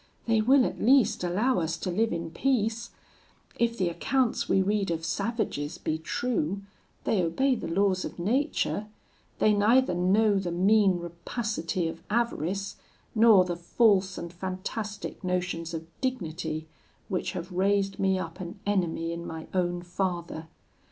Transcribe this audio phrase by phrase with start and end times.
[0.25, 2.89] They will, at least, allow us to live in peace.
[3.59, 6.63] If the accounts we read of savages be true,
[7.03, 8.87] they obey the laws of nature:
[9.37, 12.77] they neither know the mean rapacity of avarice,
[13.13, 16.67] nor the false and fantastic notions of dignity,
[17.07, 20.47] which have raised me up an enemy in my own father.